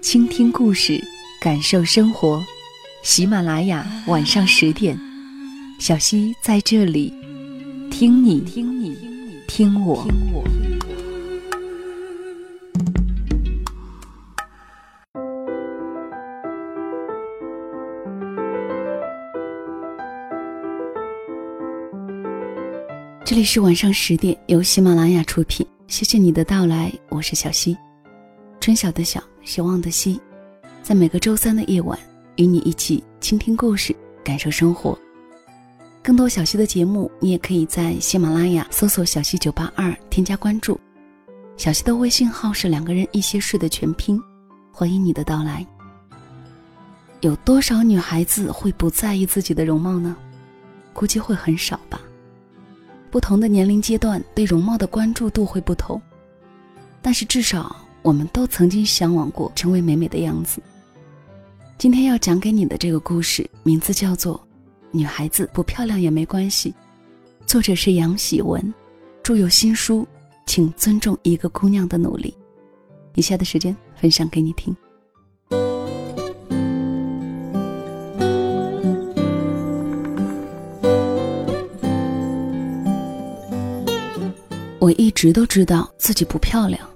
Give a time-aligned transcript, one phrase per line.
[0.00, 1.02] 倾听故事，
[1.40, 2.42] 感受生活。
[3.02, 4.98] 喜马拉雅晚上十点，
[5.78, 7.12] 小溪在这里，
[7.90, 8.96] 听你听你
[9.48, 10.06] 听我。
[23.24, 25.66] 这里是晚上十点，由喜马拉雅出品。
[25.86, 27.76] 谢谢你的到来，我是小溪，
[28.68, 29.18] 春晓的晓。
[29.44, 30.20] 希望的希，
[30.82, 31.98] 在每个周三的夜晚，
[32.36, 34.98] 与你一起倾听故事，感受生活。
[36.02, 40.78] 更多小溪的节目，你也可以在喜马拉雅搜索“小溪九八二”，添加关注。
[41.56, 44.22] 小溪的微信号是两个人一些事的全拼，
[44.70, 45.66] 欢迎你的到来。
[47.22, 50.14] 有多少女孩子会不在意自己的容貌呢？
[50.92, 51.98] 估计会很少吧。
[53.10, 55.98] 不同的年龄阶段，对容貌的关注度会不同，
[57.00, 57.74] 但是至少。
[58.02, 60.62] 我们都曾经向往过成为美美的样子。
[61.76, 64.36] 今天要讲给你的这个故事，名字叫做
[64.90, 66.70] 《女孩子不漂亮也没关系》，
[67.46, 68.72] 作者是杨喜文，
[69.22, 70.02] 著有新书
[70.46, 72.34] 《请尊重一个姑娘的努力》。
[73.14, 74.74] 以下的时间分享给你听。
[84.80, 86.87] 我一直都知道自己不漂亮。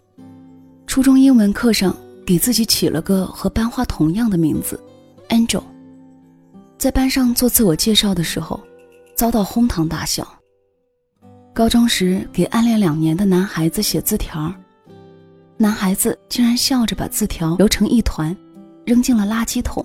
[0.92, 4.78] 初中英文课上，给自己起了个和班花同样的名字
[5.30, 5.62] ，Angel。
[6.76, 8.62] 在班上做自我介绍的时候，
[9.14, 10.22] 遭到哄堂大笑。
[11.54, 14.52] 高中时给暗恋两年的男孩子写字条，
[15.56, 18.36] 男孩子竟然笑着把字条揉成一团，
[18.84, 19.82] 扔进了垃圾桶。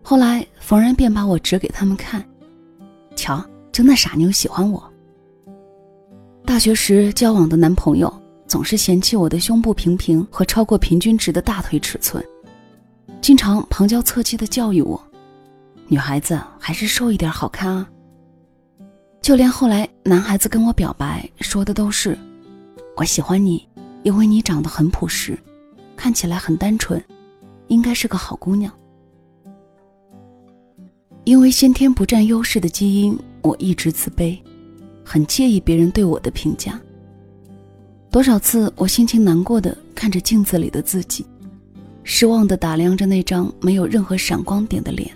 [0.00, 2.24] 后来逢人便把我指给他们看，
[3.16, 4.80] 瞧，就那傻妞喜欢我。
[6.44, 8.21] 大学时交往的男朋友。
[8.52, 12.22] 总是嫌弃我的胸部平平和超过平均值的大腿尺寸，
[13.18, 15.02] 经常旁敲侧击地教育我
[15.88, 17.88] ：“女孩子还是瘦一点好看啊。”
[19.22, 22.18] 就连后来男孩子跟我表白，说的都是
[22.94, 23.66] ：“我喜欢你，
[24.02, 25.38] 因为你长得很朴实，
[25.96, 27.02] 看起来很单纯，
[27.68, 28.70] 应该是个好姑娘。”
[31.24, 34.38] 因为先天不占优势的基因，我一直自卑，
[35.02, 36.78] 很介意别人对我的评价。
[38.12, 41.24] 多少次，我心情难过的看着镜子里的自己，
[42.04, 45.10] 失望的打量着那张没有任何闪光点的脸，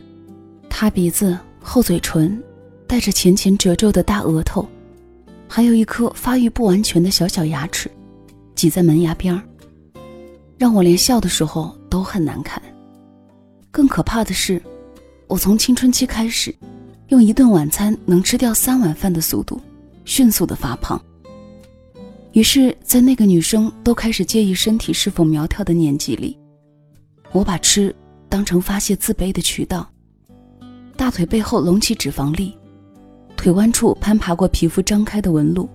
[0.70, 2.42] 塌鼻子、厚嘴唇，
[2.86, 4.66] 带着浅浅褶皱的大额头，
[5.46, 7.90] 还有一颗发育不完全的小小牙齿，
[8.54, 9.42] 挤在门牙边儿，
[10.56, 12.62] 让我连笑的时候都很难看。
[13.70, 14.60] 更可怕的是，
[15.26, 16.52] 我从青春期开始，
[17.08, 19.60] 用一顿晚餐能吃掉三碗饭的速度，
[20.06, 20.98] 迅速的发胖。
[22.36, 26.38] 于是，在那个女生都开始介意身体是否苗条的年纪里，
[27.32, 27.96] 我把吃
[28.28, 29.90] 当成发泄自卑的渠道。
[30.98, 32.54] 大腿背后隆起脂肪粒，
[33.38, 35.66] 腿弯处攀爬过皮肤张开的纹路，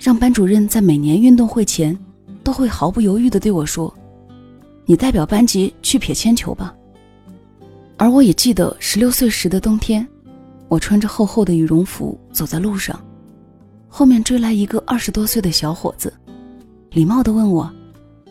[0.00, 1.94] 让班主任在每年运动会前
[2.42, 3.94] 都会毫不犹豫地对我说
[4.86, 6.74] ：“你代表班级去撇铅球吧。”
[7.98, 10.08] 而我也记得十六岁时的冬天，
[10.68, 12.98] 我穿着厚厚的羽绒服走在路上。
[13.98, 16.12] 后面追来一个二十多岁的小伙子，
[16.90, 17.72] 礼貌地问我：“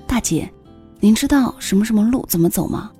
[0.05, 0.47] 大姐，
[0.99, 2.91] 您知道什么什么路怎么走吗？”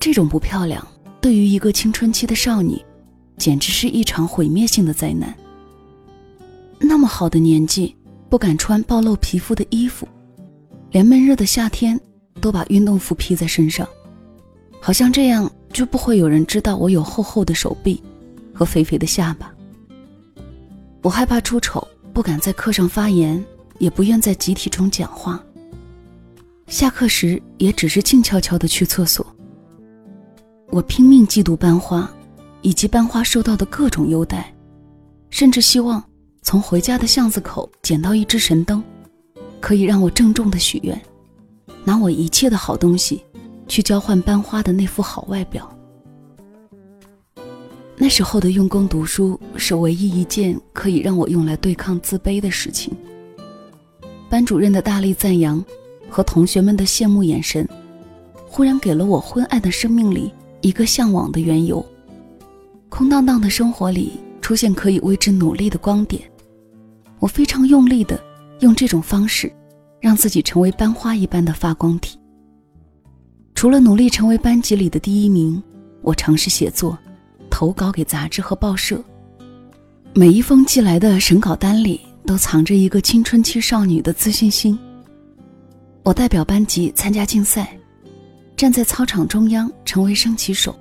[0.00, 0.82] 这种不漂亮，
[1.20, 2.82] 对于一个青春期的少女，
[3.36, 5.36] 简直是一场毁灭性的灾难。
[6.78, 7.94] 那么好的年纪，
[8.30, 10.08] 不敢穿暴露皮肤的衣服，
[10.90, 12.00] 连闷热的夏天
[12.40, 13.86] 都把运动服披在身上，
[14.80, 18.02] 好像这样就不会有人知道我有厚厚的手臂
[18.54, 19.54] 和肥肥的下巴。
[21.02, 23.42] 我害怕出丑，不敢在课上发言，
[23.78, 25.42] 也不愿在集体中讲话。
[26.66, 29.26] 下课时也只是静悄悄地去厕所。
[30.68, 32.08] 我拼命嫉妒班花，
[32.62, 34.54] 以及班花受到的各种优待，
[35.30, 36.02] 甚至希望
[36.42, 38.82] 从回家的巷子口捡到一只神灯，
[39.58, 41.00] 可以让我郑重的许愿，
[41.82, 43.24] 拿我一切的好东西，
[43.66, 45.68] 去交换班花的那副好外表。
[48.02, 52.90] 那时候的用功读书是唯一一件可以让我用来对抗自卑的事情。
[54.26, 55.62] 班主任的大力赞扬，
[56.08, 57.68] 和同学们的羡慕眼神，
[58.48, 60.32] 忽然给了我昏暗的生命里
[60.62, 61.84] 一个向往的缘由。
[62.88, 66.22] 空荡荡的生活里出现可以为之努力的光点，
[67.18, 68.18] 我非常用力的
[68.60, 69.52] 用这种方式，
[70.00, 72.18] 让自己成为班花一般的发光体。
[73.54, 75.62] 除了努力成为班级里的第一名，
[76.00, 76.96] 我尝试写作，
[77.50, 79.02] 投稿给杂志和报社。
[80.14, 84.78] 每一封寄来的审稿单里，都藏着一个青春期少女的自信心。
[86.02, 87.76] 我代表班级参加竞赛，
[88.56, 90.74] 站在操场中央成为升旗手，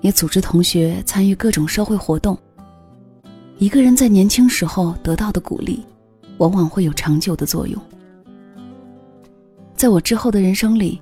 [0.00, 2.38] 也组织同学参与各种社会活动。
[3.58, 5.84] 一个人在年轻时候得到的鼓励，
[6.38, 7.80] 往往会有长久的作用。
[9.74, 11.00] 在我之后的人生里，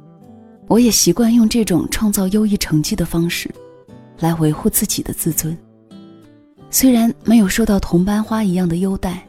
[0.66, 3.52] 我也习惯用这种创造优异成绩的方式，
[4.18, 5.56] 来维护自己的自尊。
[6.70, 9.26] 虽然没有受到同班花一样的优待，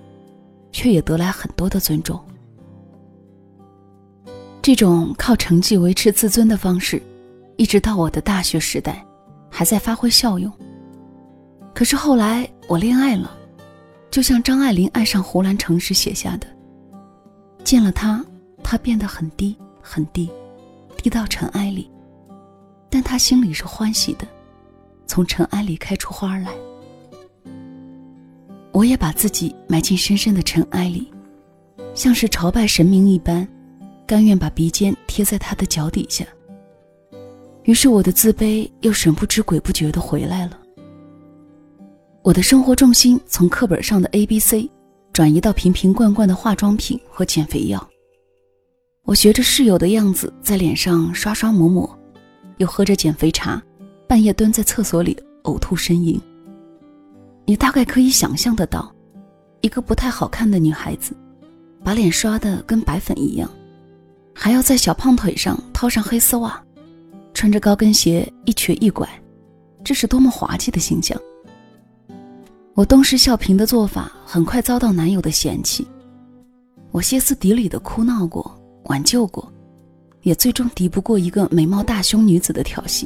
[0.71, 2.19] 却也得来很多的尊重。
[4.62, 7.01] 这种靠成绩维持自尊的方式，
[7.56, 9.03] 一直到我的大学时代，
[9.50, 10.51] 还在发挥效用。
[11.74, 13.31] 可是后来我恋爱了，
[14.12, 16.47] 就像张爱玲爱上胡兰成时写下的
[17.63, 18.24] ：“见了他，
[18.62, 20.30] 他变得很低很低，
[20.97, 21.89] 低到尘埃里，
[22.89, 24.27] 但他心里是欢喜的，
[25.09, 26.53] 从尘埃里开出花来。”
[28.71, 31.11] 我也把自己埋进深深的尘埃里，
[31.95, 33.45] 像是朝拜神明一般，
[34.06, 36.23] 甘愿把鼻尖贴在他的脚底下。
[37.63, 40.57] 于是我的自卑又神不知鬼不觉地回来了。
[42.21, 44.69] 我的生活重心从课本上的 A、B、C，
[45.12, 47.89] 转移到瓶瓶罐罐的化妆品和减肥药。
[49.03, 51.89] 我学着室友的样子，在脸上刷刷抹抹，
[52.57, 53.62] 又喝着减肥茶，
[54.09, 56.19] 半夜蹲在厕所里呕吐呻吟。
[57.45, 58.91] 你大概可以想象得到，
[59.61, 61.15] 一个不太好看的女孩子，
[61.83, 63.47] 把脸刷得跟白粉一样，
[64.33, 66.59] 还要在小胖腿上套上黑丝袜，
[67.35, 69.07] 穿着高跟鞋一瘸一拐，
[69.83, 71.15] 这是多么滑稽的形象！
[72.73, 75.88] 我东施效颦的做法很快遭到男友的嫌弃，
[76.89, 79.53] 我歇斯底里的哭闹过，挽救过，
[80.23, 83.05] 也最终敌不过一个美貌大胸女子的挑衅。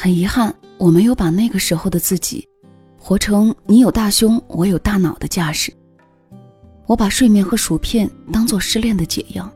[0.00, 2.48] 很遗憾，我没有把那个时候的自己。
[2.96, 5.72] 活成你有大胸，我有大脑的架势。
[6.86, 9.52] 我把睡眠和薯片当做失恋的解药，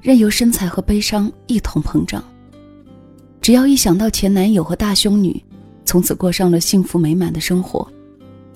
[0.00, 2.20] 任由身材和悲伤一同膨胀。
[3.40, 5.40] 只要一想到前男友和大胸女
[5.84, 7.88] 从此过上了幸福美满的生活，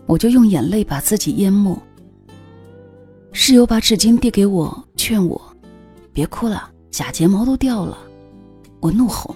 [0.04, 1.80] 我就用眼泪把自己淹没。
[3.30, 5.40] 室友把纸巾递给我，劝我
[6.12, 7.96] 别哭了，假睫毛都掉了。
[8.80, 9.32] 我怒吼：“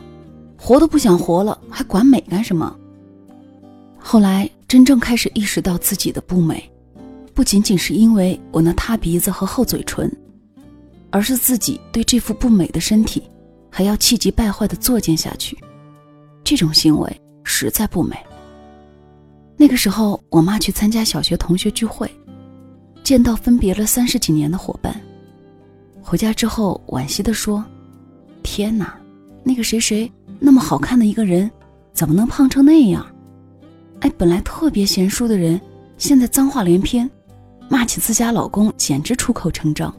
[0.64, 2.72] 活都不想活了，还管美干什么？”
[3.98, 6.70] 后来真正开始意识到自己的不美，
[7.34, 10.10] 不仅仅是因为我那塌鼻子和厚嘴唇，
[11.10, 13.24] 而是自己对这副不美的身体
[13.70, 15.58] 还要气急败坏地作践下去，
[16.44, 18.16] 这种行为实在不美。
[19.56, 22.08] 那个时候，我妈去参加小学同学聚会，
[23.02, 24.94] 见到分别了三十几年的伙伴，
[26.00, 27.64] 回家之后惋惜地说
[28.44, 28.96] ：“天哪，
[29.42, 30.10] 那个谁谁
[30.44, 31.48] 那么好看的一个人，
[31.92, 33.06] 怎么能胖成那样？”
[34.00, 35.60] 哎，本来特别贤淑的人，
[35.96, 37.08] 现在脏话连篇，
[37.68, 39.94] 骂起自家老公简直出口成章。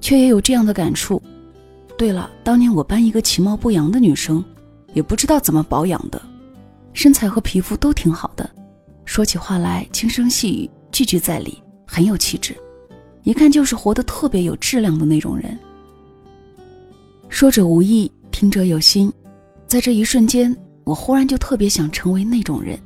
[0.00, 1.22] 却也有这样的感触。
[1.98, 4.42] 对了，当年我班一个其貌不扬的女生，
[4.94, 6.20] 也不知道怎么保养的，
[6.94, 8.48] 身材和皮肤都挺好的，
[9.04, 12.56] 说起话来轻声细语，句句在理，很有气质，
[13.22, 15.58] 一看就是活得特别有质量的那种人。
[17.28, 19.12] 说者无意，听者有心，
[19.64, 20.54] 在这一瞬间。
[20.82, 22.76] 我忽然就特别想成为那种人，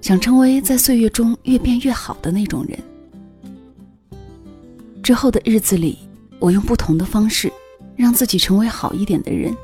[0.00, 2.76] 想成为在岁月中越变越好的那种人。
[5.00, 5.96] 之后的日子里，
[6.40, 7.52] 我用不同的方式，
[7.94, 9.56] 让自己成为好一点的人，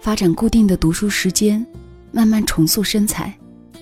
[0.00, 1.64] 发展固定的读书时间，
[2.10, 3.32] 慢慢重塑身材，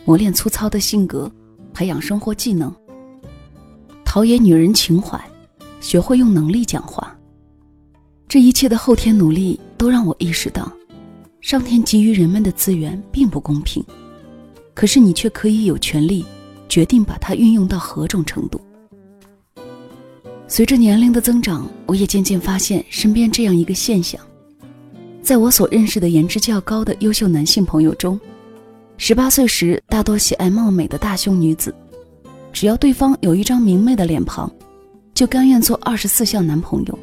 [0.04, 1.32] 磨练粗糙的性格，
[1.72, 2.70] 培养生活技能，
[4.04, 5.18] 陶冶女人情怀，
[5.80, 7.15] 学会用能力讲话。
[8.28, 10.70] 这一切的后天努力，都让我意识到。
[11.40, 13.84] 上天给予人们的资源并不公平，
[14.74, 16.24] 可是你却可以有权利
[16.68, 18.60] 决定把它运用到何种程度。
[20.48, 24.20] 随着年龄的增长，我也渐渐发现身边这样一个现象：
[25.22, 28.18] 在我所认识的颜值较高的优秀男性朋友中，
[28.96, 31.72] 十八岁时大多喜爱貌美的大胸女子，
[32.52, 34.50] 只要对方有一张明媚的脸庞，
[35.14, 36.98] 就甘愿做二十四孝男朋友；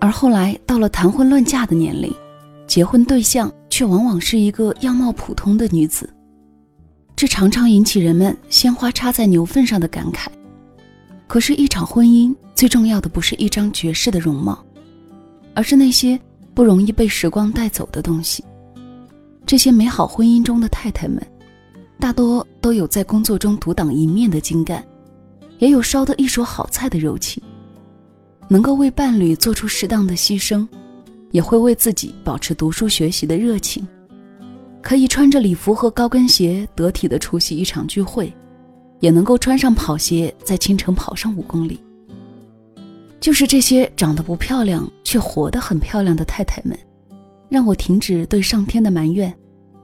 [0.00, 2.12] 而后来到了谈婚论嫁的年龄，
[2.66, 6.08] 结婚对象却往往是一个样貌普通的女子，
[7.14, 10.28] 这常常引起人们“鲜花插在牛粪上的”感慨。
[11.26, 14.64] 可是，一场婚姻最重要的不是一张绝世的容貌，
[15.54, 16.18] 而是那些
[16.54, 18.42] 不容易被时光带走的东西。
[19.44, 21.24] 这些美好婚姻中的太太们，
[21.98, 24.82] 大多都有在工作中独当一面的精干，
[25.58, 27.42] 也有烧得一手好菜的柔情，
[28.52, 30.66] 能够为伴侣做出适当的牺牲，
[31.30, 33.86] 也会为自己保持读书学习的热情，
[34.82, 38.32] 可以穿着礼服和高跟鞋得体的出席一场聚会，
[38.98, 41.80] 也能够穿上跑鞋在清晨跑上五公里。
[43.20, 46.76] 就是这些长得不漂亮却活得很漂亮的太太们，
[47.48, 49.32] 让我停止对上天的埋怨，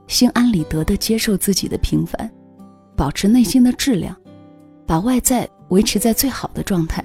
[0.07, 2.29] 心安理得地接受自己的平凡，
[2.97, 4.13] 保持内心的质量，
[4.85, 7.01] 把外在维持在最好的状态，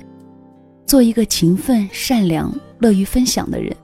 [0.87, 3.75] 做一个勤奋、善良、乐于分享的人，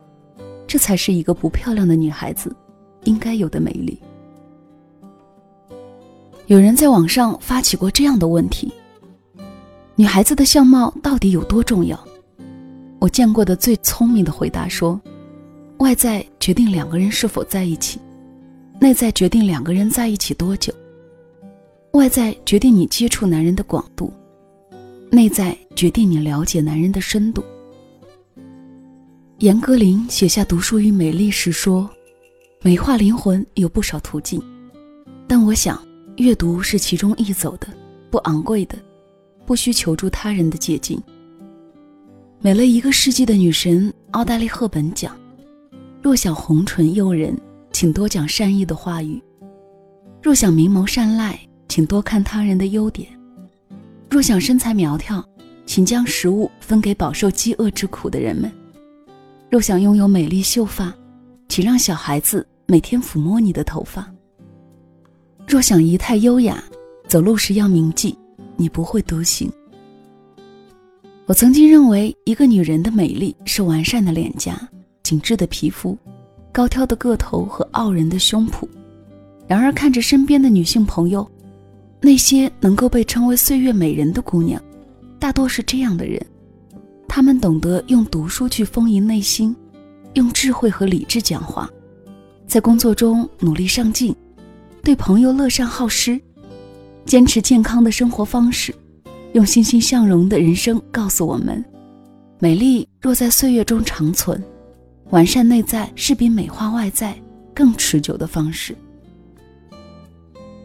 [0.66, 2.54] 这才是一个不漂亮的女孩子
[3.04, 3.98] 应该有的美丽。
[6.46, 8.72] 有人在网上发起过这样的问题：
[9.96, 11.98] 女孩子的相貌到底有多重要？
[12.98, 15.00] 我见过的最聪明的回答说
[15.78, 18.00] ：“外在决定两个人是否在一起，
[18.80, 20.72] 内在决定两个人在一起多久。
[21.92, 24.12] 外在决定你接触男人的广度，
[25.10, 27.44] 内在决定你了解男人的深度。”
[29.38, 31.88] 严歌苓写下《读书与美丽》时说
[32.60, 34.42] ：“美化灵魂有不少途径，
[35.28, 35.80] 但我想，
[36.16, 37.68] 阅读是其中易走的、
[38.10, 38.76] 不昂贵的、
[39.46, 41.00] 不需求助他人的捷径。”
[42.42, 45.16] 美了一个世纪的女神奥黛丽·赫本讲
[46.02, 49.20] ：“若想红唇诱人，请多讲善意的话语；
[50.20, 53.06] 若想明眸善睐，请多看他人的优点；
[54.10, 55.24] 若想身材苗条，
[55.68, 58.50] 请将食物分给饱受饥饿之苦的人们；
[59.50, 60.92] 若想拥有美丽秀发，
[61.46, 64.02] 请让小孩子每天抚摸你的头发；
[65.46, 66.64] 若想仪态优雅，
[67.06, 68.16] 走路时要铭记，
[68.56, 69.52] 你不会独行。”
[71.28, 74.58] 我曾经认为，一个女人的美丽是完善的脸颊、
[75.02, 75.94] 紧致的皮肤、
[76.50, 78.66] 高挑的个头和傲人的胸脯。
[79.46, 81.30] 然而，看着身边的女性朋友，
[82.00, 84.58] 那些能够被称为岁月美人的姑娘，
[85.18, 86.24] 大多是这样的人：
[87.08, 89.54] 他们懂得用读书去丰盈内心，
[90.14, 91.68] 用智慧和理智讲话，
[92.46, 94.14] 在工作中努力上进，
[94.82, 96.20] 对朋友乐善好施，
[97.04, 98.74] 坚持健康的生活方式。
[99.34, 101.62] 用欣欣向荣的人生告诉我们：
[102.38, 104.42] 美丽若在岁月中长存，
[105.10, 107.14] 完善内在是比美化外在
[107.54, 108.74] 更持久的方式。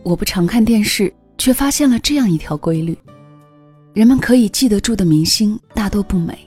[0.03, 2.97] 我不常看电视，却发现了这样一条规律：
[3.93, 6.37] 人们可以记得住的明星大多不美，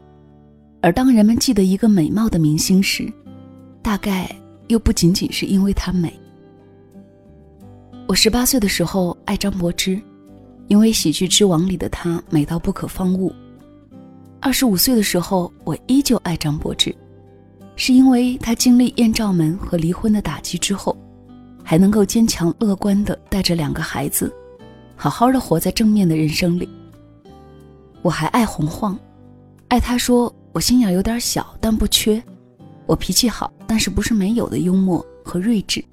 [0.81, 3.11] 而当人们记得一个美貌的明星时，
[3.81, 4.29] 大概
[4.67, 6.13] 又不仅仅是因为她美。
[8.09, 10.01] 我十八岁的时候爱张柏芝。
[10.69, 13.33] 因为《喜剧之王》里的她美到不可方物。
[14.41, 16.93] 二十五岁的时候，我依旧爱张柏芝，
[17.77, 20.97] 是因为她经历艳照门和离婚的打击之后，
[21.63, 24.35] 还能够坚强乐观的带着两个孩子，
[24.97, 26.69] 好好的活在正面的人生里。
[28.07, 28.97] 我还爱洪晃，
[29.67, 32.23] 爱他说我心眼有点小，但不缺；
[32.87, 35.85] 我脾气好，但是不是没有的幽默和睿智。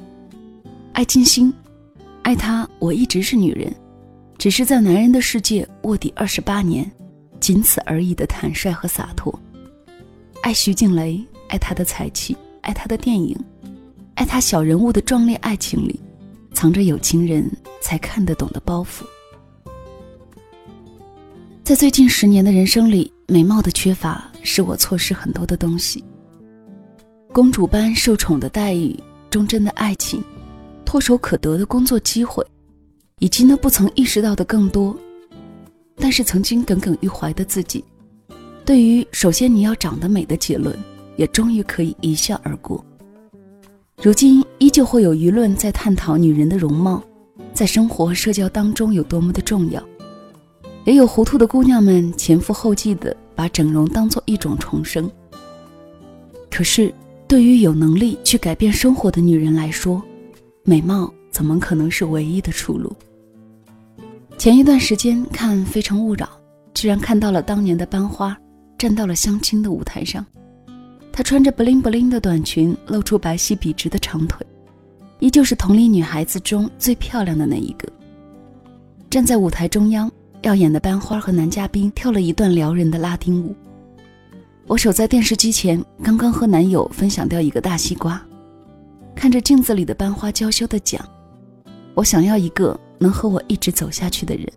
[0.92, 1.52] 爱金星，
[2.22, 3.74] 爱他我一直是女人。
[4.38, 6.88] 只是在男人的世界卧底二十八年，
[7.40, 9.34] 仅此而已的坦率和洒脱。
[10.44, 13.36] 爱徐静蕾，爱她的才气，爱她的电影，
[14.14, 16.00] 爱她小人物的壮烈爱情里，
[16.54, 17.50] 藏着有情人
[17.82, 19.04] 才看得懂的包袱。
[21.64, 26.04] 在最近十年的人生里，美貌的缺乏使我错失很多的东西。
[27.32, 28.94] 公主般受宠的待遇，
[29.30, 30.22] 忠贞的爱情，
[30.86, 32.46] 唾手可得的工作机会。
[33.20, 34.94] 以及那不曾意识到的更多，
[35.96, 37.82] 但是曾经耿耿于怀的自己，
[38.66, 40.78] 对于首先你要长得美的结论，
[41.16, 42.84] 也终于可以一笑而过。
[44.02, 47.02] 如今依旧会有舆论在探讨女人的容貌，
[47.54, 49.82] 在生活社交当中有多么的重要，
[50.86, 55.10] 也有糊涂的姑娘们前赴后继的把整容当做一种重生。
[56.52, 56.94] 可是
[57.28, 60.02] 对于有能力去改变生活的女人来说，
[60.64, 62.96] 美貌怎么可能是唯一的出路？
[64.38, 66.26] 前一段时间看《非诚勿扰》，
[66.74, 68.38] 居然看到了当年的班花
[68.78, 70.26] 站到了相亲的舞台上。
[71.12, 74.46] 她穿着 bling bling 的短裙，露出白皙笔直的长腿，
[75.20, 77.88] 依旧是同龄女孩子中最漂亮的那一个。
[79.10, 80.12] 站在舞台中央，
[80.44, 83.56] 耀眼的班花和男嘉宾跳了一段撩人的拉丁舞。
[84.68, 88.22] 我守在电视机前，刚刚和男友分享掉一个大西瓜，
[89.16, 91.04] 看着镜子里的班花娇羞的讲
[91.96, 94.48] ：“我想要一个。”能和我一直走下去的人，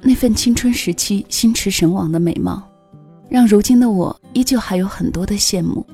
[0.00, 2.62] 那份青春时期心驰神往的美貌，
[3.28, 5.84] 让如今的我依旧还有很多的羡慕，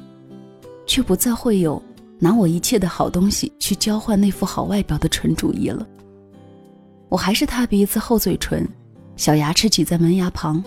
[0.87, 1.83] 却不再会有
[2.19, 5.87] 拿我一切的好东西去交换那副好外表的纯主义了。
[7.09, 8.67] 我还是他鼻子、厚嘴唇，
[9.17, 10.63] 小牙齿挤在门牙旁，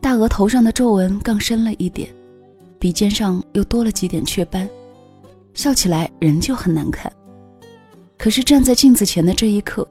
[0.00, 2.08] 大额头上的皱纹更深了一点，
[2.78, 4.68] 鼻尖上又多了几点雀斑，
[5.54, 7.10] 笑起来仍旧很难看。
[8.18, 9.88] 可是站在镜子前的这一刻，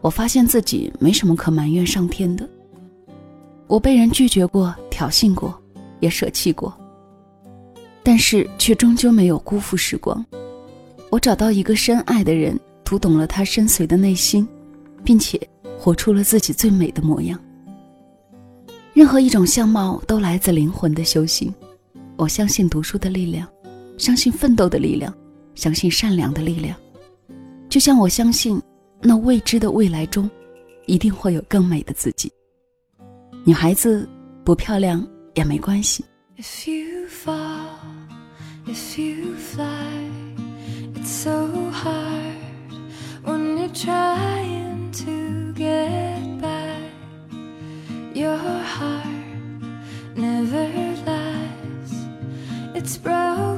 [0.00, 2.48] 我发现自己没什么可埋怨上天的。
[3.66, 5.56] 我被人拒绝过、挑衅过，
[6.00, 6.74] 也舍弃过，
[8.02, 10.24] 但是却终究没有辜负时光。
[11.10, 14.48] 我找到一个深爱的人，读懂了他深邃的内心。
[15.04, 15.40] 并且
[15.78, 17.38] 活出了自己最美的模样。
[18.92, 21.52] 任何一种相貌都来自灵魂的修行。
[22.16, 23.48] 我相信读书的力量，
[23.96, 25.14] 相信奋斗的力量，
[25.54, 26.76] 相信善良的力量。
[27.68, 28.60] 就像我相信，
[29.00, 30.28] 那未知的未来中，
[30.86, 32.30] 一定会有更美的自己。
[33.44, 34.06] 女孩子
[34.44, 36.04] 不漂亮也没关系。
[45.04, 46.76] To get by.
[48.12, 49.06] Your heart
[50.14, 50.66] never
[51.06, 51.92] lies.
[52.74, 53.49] It's broken,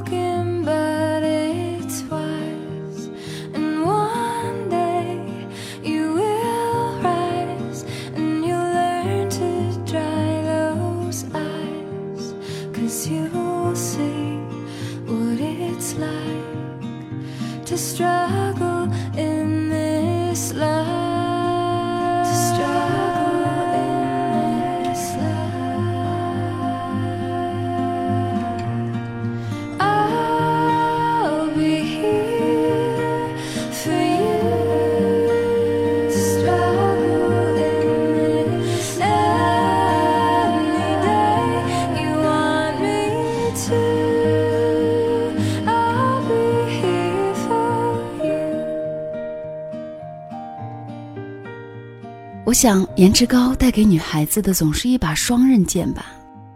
[52.63, 56.05] 想，颜值高带给女孩子的总是一把双刃剑吧。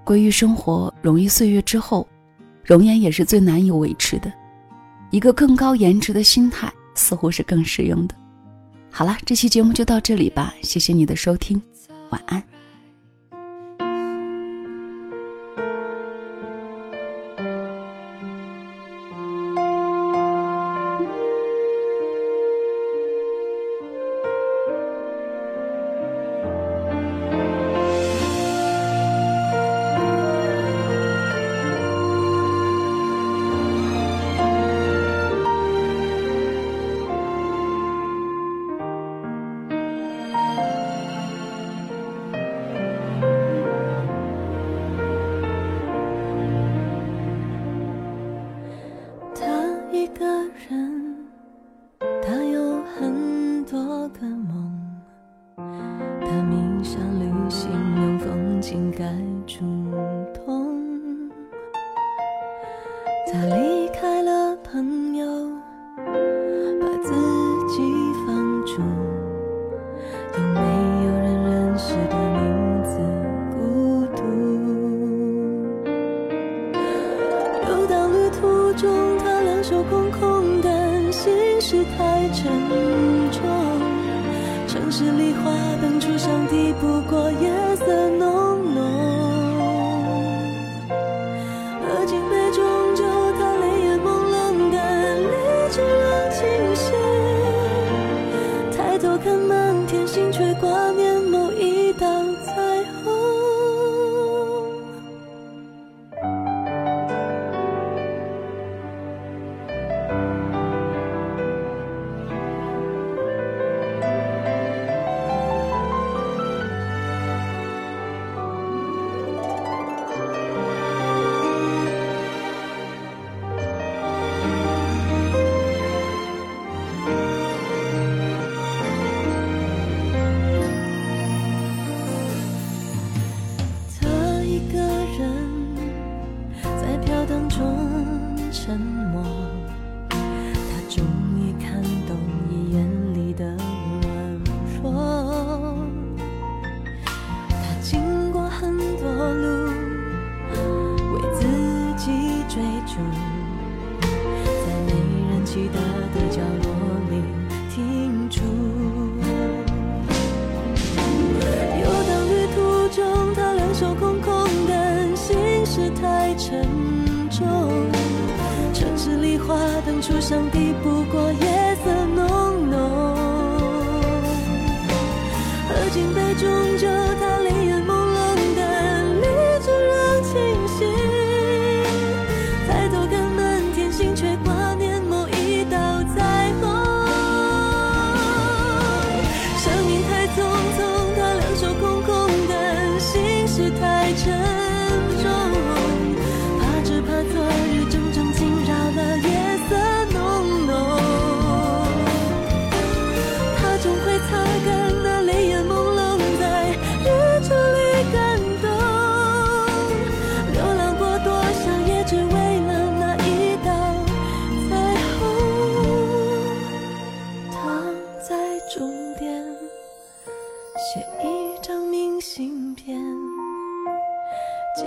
[0.05, 2.07] 归于生活，容于岁月之后，
[2.63, 4.31] 容颜也是最难以维持的。
[5.11, 8.15] 一个更高颜值的心态，似乎是更实用的。
[8.89, 11.61] 好了，这期节目就到这里吧，谢谢你的收听，
[12.11, 12.41] 晚安。
[63.31, 65.06] 他离开了朋友。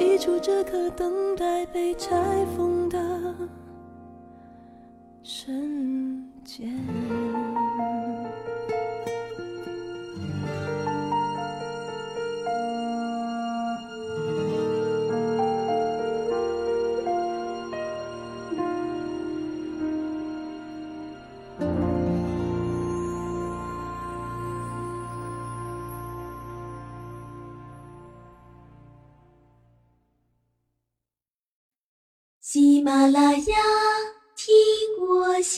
[0.01, 2.11] 记住这颗等待被拆
[2.57, 2.99] 封的
[5.23, 7.30] 瞬间。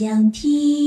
[0.03, 0.82] 想听。